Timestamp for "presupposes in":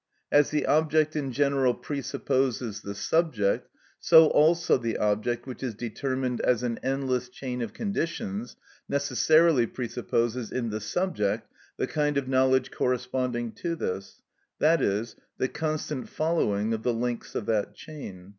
9.67-10.71